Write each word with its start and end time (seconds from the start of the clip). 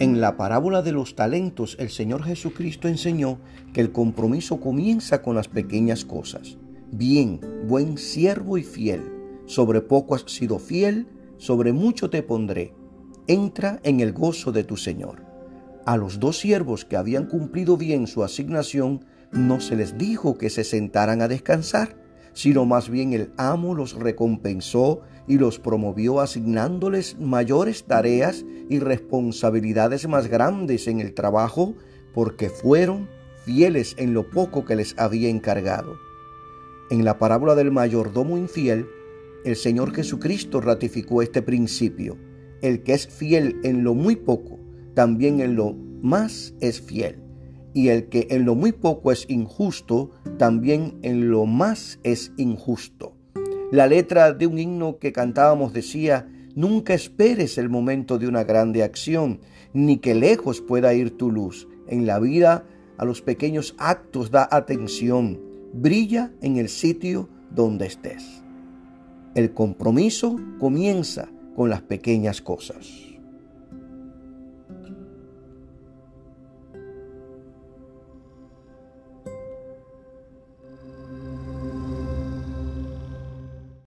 En 0.00 0.20
la 0.20 0.36
parábola 0.36 0.82
de 0.82 0.90
los 0.90 1.14
talentos, 1.14 1.76
el 1.78 1.88
Señor 1.88 2.24
Jesucristo 2.24 2.88
enseñó 2.88 3.38
que 3.72 3.80
el 3.80 3.92
compromiso 3.92 4.58
comienza 4.58 5.22
con 5.22 5.36
las 5.36 5.46
pequeñas 5.46 6.04
cosas. 6.04 6.58
Bien, 6.90 7.40
buen 7.68 7.96
siervo 7.96 8.58
y 8.58 8.64
fiel, 8.64 9.02
sobre 9.46 9.80
poco 9.80 10.16
has 10.16 10.22
sido 10.22 10.58
fiel, 10.58 11.06
sobre 11.38 11.72
mucho 11.72 12.10
te 12.10 12.24
pondré. 12.24 12.74
Entra 13.28 13.78
en 13.84 14.00
el 14.00 14.12
gozo 14.12 14.50
de 14.50 14.64
tu 14.64 14.76
Señor. 14.76 15.22
A 15.86 15.96
los 15.96 16.18
dos 16.18 16.38
siervos 16.38 16.84
que 16.84 16.96
habían 16.96 17.26
cumplido 17.26 17.76
bien 17.76 18.08
su 18.08 18.24
asignación, 18.24 19.04
no 19.30 19.60
se 19.60 19.76
les 19.76 19.96
dijo 19.96 20.38
que 20.38 20.50
se 20.50 20.64
sentaran 20.64 21.22
a 21.22 21.28
descansar, 21.28 21.96
sino 22.34 22.66
más 22.66 22.90
bien 22.90 23.12
el 23.12 23.32
amo 23.38 23.74
los 23.74 23.94
recompensó 23.94 25.00
y 25.26 25.38
los 25.38 25.58
promovió 25.58 26.20
asignándoles 26.20 27.18
mayores 27.18 27.84
tareas 27.84 28.44
y 28.68 28.78
responsabilidades 28.78 30.06
más 30.06 30.26
grandes 30.26 30.86
en 30.86 31.00
el 31.00 31.14
trabajo 31.14 31.74
porque 32.12 32.50
fueron 32.50 33.08
fieles 33.44 33.94
en 33.98 34.14
lo 34.14 34.28
poco 34.30 34.64
que 34.64 34.76
les 34.76 34.94
había 34.98 35.28
encargado. 35.28 35.96
En 36.90 37.04
la 37.04 37.18
parábola 37.18 37.54
del 37.54 37.70
mayordomo 37.70 38.36
infiel, 38.36 38.86
el 39.44 39.56
Señor 39.56 39.94
Jesucristo 39.94 40.60
ratificó 40.60 41.22
este 41.22 41.42
principio. 41.42 42.18
El 42.62 42.82
que 42.82 42.94
es 42.94 43.06
fiel 43.06 43.60
en 43.62 43.84
lo 43.84 43.94
muy 43.94 44.16
poco, 44.16 44.58
también 44.94 45.40
en 45.40 45.54
lo 45.54 45.74
más 46.02 46.54
es 46.60 46.80
fiel. 46.80 47.23
Y 47.74 47.88
el 47.88 48.08
que 48.08 48.28
en 48.30 48.46
lo 48.46 48.54
muy 48.54 48.72
poco 48.72 49.12
es 49.12 49.26
injusto, 49.28 50.10
también 50.38 50.98
en 51.02 51.30
lo 51.30 51.44
más 51.44 51.98
es 52.04 52.32
injusto. 52.38 53.16
La 53.70 53.86
letra 53.88 54.32
de 54.32 54.46
un 54.46 54.58
himno 54.58 54.98
que 54.98 55.12
cantábamos 55.12 55.72
decía, 55.72 56.28
Nunca 56.54 56.94
esperes 56.94 57.58
el 57.58 57.68
momento 57.68 58.16
de 58.16 58.28
una 58.28 58.44
grande 58.44 58.84
acción, 58.84 59.40
ni 59.72 59.98
que 59.98 60.14
lejos 60.14 60.60
pueda 60.60 60.94
ir 60.94 61.16
tu 61.16 61.32
luz. 61.32 61.66
En 61.88 62.06
la 62.06 62.20
vida 62.20 62.64
a 62.96 63.04
los 63.04 63.22
pequeños 63.22 63.74
actos 63.76 64.30
da 64.30 64.48
atención, 64.48 65.40
brilla 65.72 66.30
en 66.42 66.56
el 66.56 66.68
sitio 66.68 67.28
donde 67.50 67.86
estés. 67.86 68.44
El 69.34 69.52
compromiso 69.52 70.36
comienza 70.60 71.28
con 71.56 71.70
las 71.70 71.82
pequeñas 71.82 72.40
cosas. 72.40 73.13